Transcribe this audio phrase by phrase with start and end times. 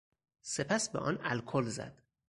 [0.41, 2.01] سپس به آن الکل زد.